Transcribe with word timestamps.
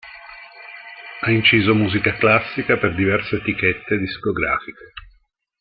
Ha 1.19 1.29
inciso 1.31 1.75
musica 1.75 2.15
classica 2.15 2.75
per 2.77 2.95
diverse 2.95 3.35
etichette 3.35 3.99
discografiche. 3.99 4.93